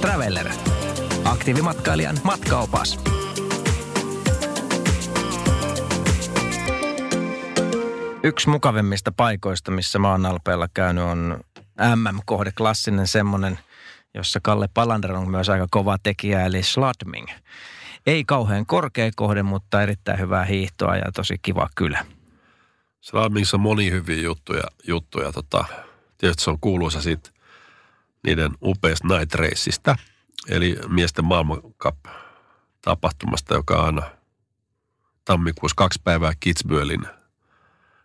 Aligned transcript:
Traveller. 0.00 0.48
Aktiivimatkailijan 1.24 2.18
matkaopas. 2.22 2.98
Yksi 8.22 8.48
mukavimmista 8.48 9.12
paikoista, 9.12 9.70
missä 9.70 9.98
oon 9.98 10.26
Alpeella 10.26 10.68
käynyt, 10.74 11.04
on 11.04 11.40
MM-kohde, 11.96 12.52
klassinen 12.52 13.06
semmonen, 13.06 13.58
jossa 14.14 14.40
Kalle 14.42 14.68
Palander 14.74 15.12
on 15.12 15.30
myös 15.30 15.48
aika 15.48 15.66
kova 15.70 15.96
tekijä, 16.02 16.44
eli 16.44 16.62
Sladming. 16.62 17.28
Ei 18.06 18.24
kauhean 18.24 18.66
korkea 18.66 19.10
kohde, 19.16 19.42
mutta 19.42 19.82
erittäin 19.82 20.18
hyvää 20.18 20.44
hiihtoa 20.44 20.96
ja 20.96 21.12
tosi 21.14 21.36
kiva 21.42 21.68
kylä. 21.76 22.06
Sladmingissa 23.00 23.56
on 23.56 23.60
moni 23.60 23.90
hyviä 23.90 24.22
juttuja. 24.22 24.64
juttuja 24.86 25.32
tota, 25.32 25.64
tietysti 26.18 26.44
se 26.44 26.50
on 26.50 26.60
kuuluisa 26.60 27.02
siitä 27.02 27.30
niiden 28.26 28.50
upeasta 28.62 29.08
night 29.08 29.34
raceista, 29.34 29.96
eli 30.48 30.76
miesten 30.88 31.24
maailmankap-tapahtumasta, 31.24 33.54
joka 33.54 33.76
on 33.76 33.84
aina 33.84 34.02
tammikuussa 35.24 35.76
kaksi 35.76 36.00
päivää 36.04 36.32
Kitzbühelin, 36.32 37.06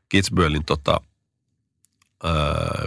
Kitzbühelin 0.10 0.64
tota, 0.66 1.02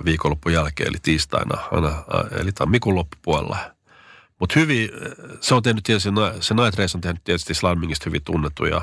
viikonloppun 0.04 0.52
jälkeen, 0.52 0.88
eli 0.88 0.98
tiistaina, 1.02 1.62
aina, 1.70 2.04
eli 2.40 2.52
tammikuun 2.52 2.94
loppupuolella. 2.94 3.58
Mutta 4.40 4.60
hyvin, 4.60 4.90
se 5.40 5.54
on 5.54 5.62
tehnyt 5.62 5.84
tietysti, 5.84 6.10
se 6.40 6.54
Night 6.54 6.78
Race 6.78 6.96
on 6.96 7.00
tehnyt 7.00 7.24
tietysti 7.24 7.54
Slarmingista 7.54 8.04
hyvin 8.06 8.24
tunnettuja, 8.24 8.82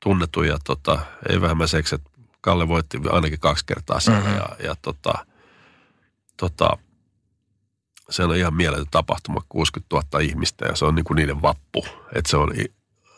tunnettuja 0.00 0.58
tota, 0.64 1.00
ei 1.28 1.40
vähemmän 1.40 1.68
seksi, 1.68 1.94
että 1.94 2.10
Kalle 2.40 2.68
voitti 2.68 3.00
ainakin 3.10 3.40
kaksi 3.40 3.66
kertaa 3.66 4.00
sen 4.00 4.14
mm-hmm. 4.14 4.36
ja, 4.36 4.48
ja 4.62 4.76
tota, 4.82 5.26
tota, 6.36 6.78
se 8.10 8.24
on 8.24 8.36
ihan 8.36 8.54
mieletön 8.54 8.86
tapahtuma, 8.90 9.40
60 9.48 9.96
000 9.96 10.20
ihmistä 10.20 10.66
ja 10.66 10.76
se 10.76 10.84
on 10.84 10.94
niinku 10.94 11.14
niiden 11.14 11.42
vappu, 11.42 11.86
että 12.14 12.30
se 12.30 12.36
on 12.36 12.52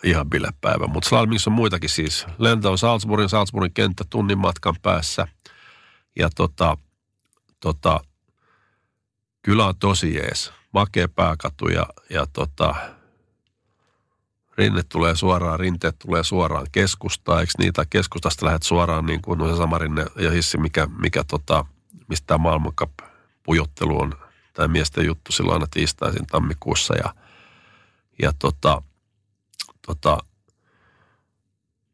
ihan 0.04 0.30
bilepäivä. 0.30 0.86
Mutta 0.86 1.08
Slalmingissa 1.08 1.50
on 1.50 1.54
muitakin 1.54 1.90
siis. 1.90 2.26
Lento 2.38 2.70
on 2.70 2.78
Salzburgin, 2.78 3.28
Salzburgin 3.28 3.74
kenttä 3.74 4.04
tunnin 4.10 4.38
matkan 4.38 4.76
päässä– 4.82 5.26
ja 6.18 6.30
tota, 6.36 6.76
tota, 7.60 8.00
kylä 9.42 9.66
on 9.66 9.74
tosi 9.78 10.14
jees. 10.14 10.52
Makea 10.72 11.08
pääkatu 11.08 11.68
ja, 11.68 11.86
ja 12.10 12.26
tota, 12.32 12.74
rinne 14.58 14.82
tulee 14.82 15.16
suoraan, 15.16 15.60
rinteet 15.60 15.96
tulee 15.98 16.24
suoraan 16.24 16.66
keskustaan. 16.72 17.40
Eikö 17.40 17.52
niitä 17.58 17.84
keskustasta 17.90 18.46
lähdet 18.46 18.62
suoraan 18.62 19.06
niin 19.06 19.22
kuin 19.22 19.38
no 19.38 19.50
se 19.50 19.56
sama 19.56 19.78
rinne 19.78 20.06
ja 20.16 20.30
hissi, 20.30 20.58
mikä, 20.58 20.88
mikä 20.98 21.24
tota, 21.24 21.64
mistä 22.08 22.26
tämä 22.26 22.48
pujottelu 23.42 24.00
on. 24.00 24.12
Tämä 24.60 24.72
miesten 24.72 25.06
juttu 25.06 25.32
silloin 25.32 25.54
aina 25.54 25.66
tiistaisin 25.70 26.26
tammikuussa 26.26 26.94
ja, 26.94 27.14
ja 28.22 28.32
tota, 28.38 28.82
tota, 29.86 30.18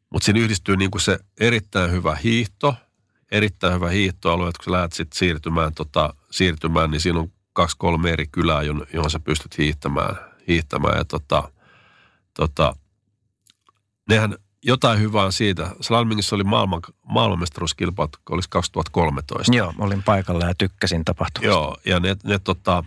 mutta 0.09 0.25
siinä 0.25 0.39
yhdistyy 0.39 0.77
niin 0.77 0.91
kuin 0.91 1.01
se 1.01 1.19
erittäin 1.39 1.91
hyvä 1.91 2.15
hiihto– 2.15 2.75
erittäin 3.31 3.73
hyvä 3.73 3.89
hiihtoalue, 3.89 4.49
että 4.49 4.57
kun 4.57 4.65
sä 4.65 4.71
lähdet 4.71 4.93
sitten 4.93 5.17
siirtymään, 5.17 5.73
tota, 5.73 6.13
siirtymään, 6.31 6.91
niin 6.91 7.01
siinä 7.01 7.19
on 7.19 7.31
kaksi 7.53 7.75
kolme 7.79 8.11
eri 8.11 8.27
kylää, 8.27 8.61
johon 8.93 9.09
sä 9.09 9.19
pystyt 9.19 9.57
hiihtämään. 9.57 10.15
hiihtämään 10.47 10.97
ja 10.97 11.05
tota, 11.05 11.51
tota, 12.33 12.75
nehän 14.09 14.35
jotain 14.63 14.99
hyvää 14.99 15.31
siitä. 15.31 15.75
Slalmingissa 15.81 16.35
oli 16.35 16.43
maailman, 16.43 16.81
maailmanmestaruuskilpailut, 17.03 18.17
olisi 18.29 18.49
2013. 18.49 19.55
Joo, 19.55 19.73
olin 19.79 20.03
paikalla 20.03 20.45
ja 20.45 20.55
tykkäsin 20.55 21.05
tapahtumasta. 21.05 21.47
Joo, 21.47 21.77
ja 21.85 21.99
ne, 21.99 22.15
ne 22.23 22.39
tota, 22.39 22.83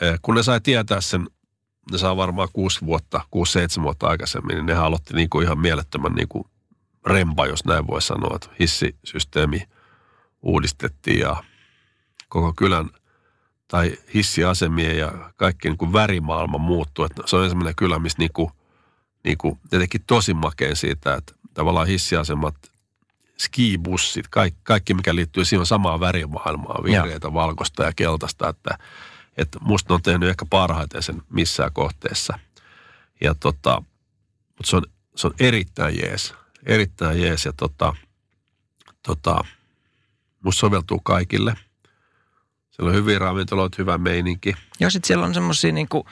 eh, 0.00 0.18
kun 0.22 0.34
ne 0.34 0.42
sai 0.42 0.60
tietää 0.60 1.00
sen, 1.00 1.28
ne 1.92 1.98
saa 1.98 2.16
varmaan 2.16 2.48
kuusi 2.52 2.80
vuotta, 2.86 3.20
kuusi 3.30 3.52
seitsemän 3.52 3.84
vuotta 3.84 4.06
aikaisemmin, 4.06 4.56
niin 4.56 4.66
ne 4.66 4.74
aloitti 4.74 5.14
niinku 5.14 5.40
ihan 5.40 5.58
mielettömän 5.58 6.12
niinku 6.12 6.46
rempa, 7.06 7.46
jos 7.46 7.64
näin 7.64 7.86
voi 7.86 8.02
sanoa, 8.02 8.36
että 8.36 8.48
hissisysteemi 8.60 9.62
uudistettiin 10.42 11.20
ja 11.20 11.36
koko 12.28 12.52
kylän 12.56 12.90
tai 13.68 13.96
hissiasemien 14.14 14.98
ja 14.98 15.32
kaikki 15.36 15.68
niin 15.68 15.78
kuin 15.78 15.92
värimaailma 15.92 16.58
muuttui. 16.58 17.06
Että 17.06 17.22
se 17.26 17.36
on 17.36 17.44
ensimmäinen 17.44 17.74
kylä, 17.74 17.98
missä 17.98 18.18
niin 18.18 18.32
kuin, 18.32 18.50
niin 19.24 19.38
kuin, 19.38 19.58
teki 19.70 19.98
tosi 19.98 20.34
makeen 20.34 20.76
siitä, 20.76 21.14
että 21.14 21.34
tavallaan 21.54 21.86
hissiasemat, 21.86 22.54
skibussit, 23.38 24.28
kaikki, 24.28 24.60
kaikki 24.62 24.94
mikä 24.94 25.14
liittyy 25.14 25.44
siihen 25.44 25.66
samaan 25.66 26.00
värimaailmaan, 26.00 26.84
vihreitä, 26.84 27.28
ja. 27.28 27.34
valkoista 27.34 27.84
ja 27.84 27.92
keltaista, 27.96 28.48
että, 28.48 28.78
että 29.36 29.58
musta 29.60 29.94
on 29.94 30.02
tehnyt 30.02 30.28
ehkä 30.28 30.46
parhaiten 30.50 31.02
sen 31.02 31.22
missään 31.30 31.72
kohteessa. 31.72 32.38
Ja 33.20 33.34
tota, 33.34 33.82
mutta 34.48 34.70
se 34.70 34.76
on, 34.76 34.82
se 35.16 35.26
on 35.26 35.34
erittäin 35.40 35.98
jees 35.98 36.34
erittäin 36.66 37.22
jees 37.22 37.44
ja 37.44 37.52
tota, 37.52 37.94
tota, 39.02 39.44
musta 40.44 40.60
soveltuu 40.60 41.00
kaikille. 41.00 41.54
Siellä 42.70 42.90
on 42.90 42.94
hyviä 42.94 43.18
ravintoloita, 43.18 43.76
hyvä 43.78 43.98
meininki. 43.98 44.54
Joo, 44.80 44.90
sitten 44.90 45.06
siellä 45.06 45.26
on 45.26 45.34
semmoisia 45.34 45.72
niinku, 45.72 46.06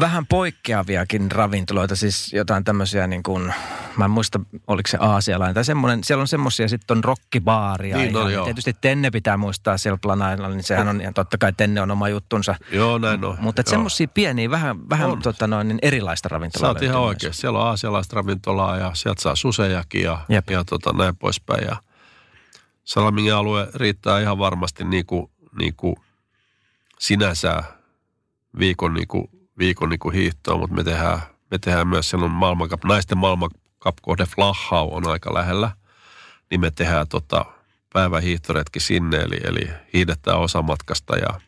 vähän 0.00 0.26
poikkeaviakin 0.26 1.30
ravintoloita, 1.30 1.96
siis 1.96 2.32
jotain 2.32 2.64
tämmöisiä 2.64 3.06
niin 3.06 3.22
kuin, 3.22 3.54
mä 3.96 4.04
en 4.04 4.10
muista, 4.10 4.40
oliko 4.66 4.86
se 4.88 4.98
aasialainen 5.00 5.54
tai 5.54 5.64
semmoinen, 5.64 6.04
siellä 6.04 6.20
on 6.20 6.28
semmoisia, 6.28 6.68
sitten 6.68 6.96
on 6.96 7.04
rockibaaria. 7.04 7.96
Niin, 7.96 8.12
no, 8.12 8.28
joo. 8.28 8.44
Tietysti 8.44 8.76
Tenne 8.80 9.10
pitää 9.10 9.36
muistaa 9.36 9.78
siellä 9.78 9.98
planailla, 10.02 10.48
niin 10.48 10.62
sehän 10.62 10.88
on, 10.88 11.00
ja 11.00 11.12
totta 11.12 11.38
kai 11.38 11.52
Tenne 11.56 11.80
on 11.80 11.90
oma 11.90 12.08
juttunsa. 12.08 12.54
Joo, 12.72 12.98
näin 12.98 13.24
on. 13.24 13.36
Mutta 13.40 13.62
semmoisia 13.66 14.08
pieniä, 14.08 14.50
vähän, 14.50 14.88
vähän 14.88 15.18
tota 15.22 15.46
noin, 15.46 15.68
niin 15.68 15.78
erilaista 15.82 16.28
ravintolaa. 16.28 16.66
Sä 16.66 16.68
oot 16.68 16.82
ihan 16.82 17.00
oikein. 17.00 17.34
Siellä 17.34 17.58
on 17.58 17.66
aasialaista 17.66 18.16
ravintolaa 18.16 18.76
ja 18.76 18.90
sieltä 18.94 19.22
saa 19.22 19.36
susejakin 19.36 20.02
ja, 20.02 20.18
Jep. 20.28 20.50
ja 20.50 20.64
tota, 20.64 20.92
näin 20.92 21.16
poispäin. 21.16 21.64
Ja 21.64 21.76
Salamingin 22.84 23.34
alue 23.34 23.68
riittää 23.74 24.20
ihan 24.20 24.38
varmasti 24.38 24.84
niin 24.84 25.06
kuin, 25.06 25.30
niin 25.58 25.74
kuin 25.76 25.96
sinänsä 26.98 27.62
viikon 28.58 28.94
niin 28.94 29.08
kuin 29.08 29.28
viikon 29.58 29.88
niin 29.88 29.98
kuin 29.98 30.14
hiihtoa, 30.14 30.58
mutta 30.58 30.76
me 30.76 30.84
tehdään, 30.84 31.20
me 31.50 31.58
tehdään 31.58 31.88
myös 31.88 32.10
silloin 32.10 32.32
maailmankap, 32.32 32.84
naisten 32.84 33.18
maailmankap-kohde 33.18 34.26
Flachau 34.26 34.94
on 34.94 35.08
aika 35.08 35.34
lähellä, 35.34 35.70
niin 36.50 36.60
me 36.60 36.70
tehdään 36.70 37.08
tota 37.08 37.44
päivähiihtoretki 37.92 38.80
sinne, 38.80 39.16
eli, 39.16 39.40
eli 39.44 39.68
hiihdetään 39.92 40.38
osa 40.38 40.62
matkasta 40.62 41.16
ja, 41.16 41.40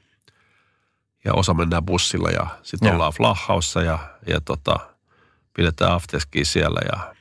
ja 1.24 1.34
osa 1.34 1.54
mennään 1.54 1.84
bussilla 1.84 2.30
ja 2.30 2.46
sitten 2.62 2.94
ollaan 2.94 3.12
Flachaussa 3.12 3.82
ja, 3.82 3.98
ja 4.26 4.40
tota, 4.40 4.76
pidetään 5.56 5.92
afteski 5.92 6.44
siellä 6.44 6.80
ja, 6.92 7.14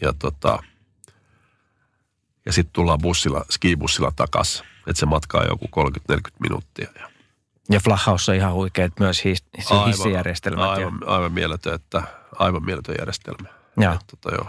ja 0.00 0.12
tota, 0.18 0.62
ja 2.46 2.52
sitten 2.52 2.72
tullaan 2.72 2.98
bussilla, 3.02 3.44
skibussilla 3.50 4.12
takaisin. 4.16 4.66
Että 4.86 5.00
se 5.00 5.06
matka 5.06 5.38
on 5.38 5.46
joku 5.48 5.68
30-40 6.12 6.18
minuuttia. 6.40 6.88
Ja 7.00 7.13
ja 7.70 7.80
Flachhaus 7.80 8.28
on 8.28 8.34
ihan 8.34 8.52
huikeet 8.52 8.92
myös 9.00 9.24
his, 9.24 9.44
aivan, 9.70 9.86
hissijärjestelmät. 9.86 10.64
Aivan, 10.64 10.98
ja... 11.00 11.06
aivan 11.06 11.32
mieletön, 11.32 11.74
että 11.74 12.02
aivan 12.38 12.64
mieletön 12.64 12.94
järjestelmä. 12.98 13.48
Ja. 13.80 13.98
Tota, 14.10 14.34
joo. 14.34 14.46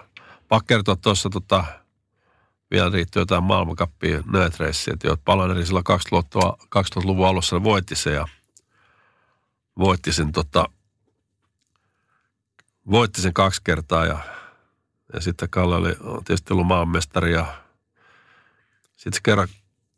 Pakko 0.47 0.65
kertoa 0.67 0.95
tuossa 0.95 1.29
tota, 1.29 1.63
vielä 2.71 2.89
riittyy 2.89 3.21
jotain 3.21 3.43
maailmankappia 3.43 4.23
race, 4.59 4.91
että 4.91 5.17
Palaneri 5.25 5.65
silloin 5.65 5.85
2000-luvun 6.75 7.27
alussa 7.27 7.63
voitti 7.63 7.95
se 7.95 8.11
ja 8.11 8.27
voitti 9.79 10.13
sen, 10.13 10.31
tota, 10.31 10.69
voitti 12.91 13.21
sen 13.21 13.33
kaksi 13.33 13.61
kertaa 13.63 14.05
ja, 14.05 14.19
ja 15.13 15.21
sitten 15.21 15.49
Kalle 15.49 15.75
oli 15.75 15.95
tietysti 16.25 16.53
ollut 16.53 16.67
maanmestari 16.67 17.33
ja 17.33 17.45
sitten 18.95 19.21
kerran, 19.23 19.47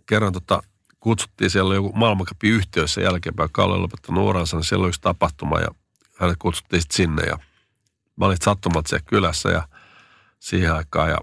kerran 0.06 0.34
tota, 0.34 0.64
kutsuttiin, 1.00 1.50
siellä 1.50 1.68
oli 1.68 1.76
joku 1.76 1.92
maailmankapin 1.94 2.52
yhteydessä 2.52 3.02
jälkeenpäin, 3.02 3.50
Kalle 3.52 3.74
oli 3.74 3.82
lopettanut 3.82 4.30
uransa, 4.30 4.58
niin 4.58 4.64
siellä 4.64 4.84
oli 4.84 4.90
yksi 4.90 5.02
tapahtuma 5.02 5.60
ja 5.60 5.68
hänet 6.16 6.38
kutsuttiin 6.40 6.82
sitten 6.82 6.96
sinne 6.96 7.24
ja 7.24 7.38
mä 8.16 8.26
olin 8.26 8.38
sattumat 8.42 8.88
siellä 8.88 9.06
kylässä 9.10 9.50
ja 9.50 9.68
siihen 10.40 10.74
aikaan 10.74 11.10
ja 11.10 11.18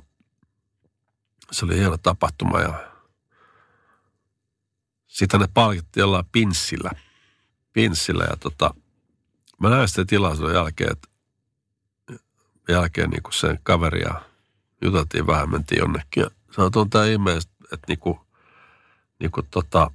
se 1.50 1.65
oli 1.65 1.79
hieno 1.79 1.99
tapahtuma 1.99 2.61
ja 2.61 2.94
sitten 5.06 5.41
ne 5.41 5.49
palkittiin 5.55 6.03
jollain 6.03 6.26
pinssillä, 6.32 6.91
pinssillä 7.73 8.25
ja 8.25 8.37
tota, 8.37 8.75
mä 9.61 9.71
näin 9.71 9.88
sitten 9.88 10.06
tilaisuuden 10.06 10.55
jälkeen, 10.55 10.93
että 10.93 11.09
jälkeen 12.69 13.11
niin 13.11 13.23
kuin 13.23 13.32
sen 13.32 13.61
kaveria 13.62 14.21
juteltiin 14.82 15.26
vähän, 15.26 15.50
mentiin 15.50 15.79
jonnekin 15.79 16.21
ja 16.21 16.31
sanotaan 16.50 16.91
tämä 16.91 17.05
ihmeellistä, 17.05 17.53
että 17.73 17.85
niin 17.88 17.99
kuin 17.99 18.19
niin 19.25 19.32
kuin 19.32 19.47
tota, 19.50 19.91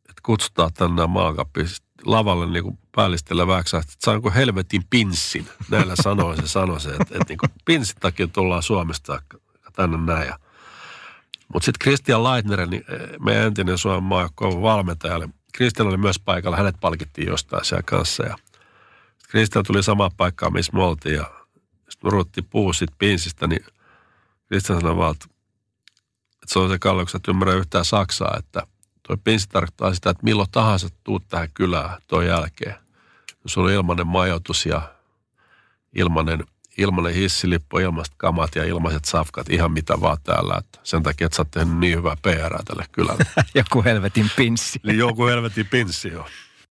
että 0.00 0.22
kutsutaan 0.22 0.72
tänne 0.72 1.06
maakappiin 1.06 1.66
lavalle 2.04 2.46
niin 2.46 2.62
kuin 2.62 2.78
päällistellä 2.96 3.46
väksää, 3.46 3.80
että 3.80 3.92
saanko 3.98 4.30
helvetin 4.30 4.82
pinssin. 4.90 5.48
Näillä 5.70 5.94
sanoin 6.02 6.36
se 6.36 6.48
sanoi 6.48 6.80
se, 6.80 6.90
että, 6.90 7.02
että 7.02 7.24
niin 7.28 7.38
kuin 7.38 7.50
pinssin 7.64 8.00
takia 8.00 8.26
tullaan 8.26 8.62
Suomesta 8.62 9.22
tänne 9.72 9.96
näin. 9.96 10.26
Ja 10.28 10.38
Mutta 11.52 11.64
sitten 11.64 11.82
Christian 11.82 12.24
Leitner, 12.24 12.66
niin 12.66 12.84
eh, 12.88 13.18
meidän 13.20 13.46
entinen 13.46 13.78
Suomen 13.78 14.02
maajoukkoon 14.02 14.62
valmentaja, 14.62 15.28
Christian 15.56 15.88
oli 15.88 15.96
myös 15.96 16.20
paikalla, 16.24 16.56
hänet 16.56 16.76
palkittiin 16.80 17.28
jostain 17.28 17.64
siellä 17.64 17.82
kanssa. 17.82 18.22
Ja 18.22 18.36
Christian 19.30 19.64
tuli 19.66 19.82
samaan 19.82 20.10
paikkaan, 20.16 20.52
missä 20.52 20.72
me 20.72 20.82
oltiin 20.82 21.14
ja 21.14 21.24
sitten 21.88 22.08
me 22.08 22.10
ruvettiin 22.10 22.46
puhua 22.50 22.72
siitä 22.72 22.94
pinsistä, 22.98 23.46
niin 23.46 23.64
Christian 24.46 24.80
sanoi 24.80 24.96
vaan, 24.96 25.12
että, 25.12 25.26
että 26.42 26.52
se 26.52 26.58
on 26.58 26.70
se 26.70 26.78
Kalle, 26.78 27.02
kun 27.02 27.10
sä 27.10 27.16
et 27.16 27.28
ymmärrä 27.28 27.54
yhtään 27.54 27.84
Saksaa, 27.84 28.36
että 28.38 28.66
toi 29.02 29.16
pinsi 29.24 29.48
tarkoittaa 29.48 29.94
sitä, 29.94 30.10
että 30.10 30.24
milloin 30.24 30.48
tahansa 30.52 30.88
tuut 31.04 31.28
tähän 31.28 31.48
kylään 31.54 32.02
tuon 32.06 32.26
jälkeen. 32.26 32.74
Jos 33.44 33.58
on 33.58 33.70
ilmainen 33.70 34.06
majoitus 34.06 34.66
ja 34.66 34.82
ilmainen, 35.94 36.44
ilmainen 36.78 37.14
hissilippu, 37.14 37.78
ilmaiset 37.78 38.14
kamat 38.16 38.56
ja 38.56 38.64
ilmaiset 38.64 39.04
safkat, 39.04 39.50
ihan 39.50 39.72
mitä 39.72 40.00
vaan 40.00 40.18
täällä. 40.24 40.54
Että 40.58 40.78
sen 40.82 41.02
takia, 41.02 41.26
että 41.26 41.36
sä 41.36 41.42
oot 41.42 41.50
tehnyt 41.50 41.78
niin 41.78 41.98
hyvää 41.98 42.16
PR 42.22 42.62
tälle 42.64 42.86
kylälle. 42.92 43.26
joku 43.54 43.84
helvetin 43.84 44.30
pinssi. 44.36 44.80
niin 44.82 44.98
joku 44.98 45.26
helvetin 45.26 45.66
pinssi, 45.66 46.08
joo. 46.08 46.26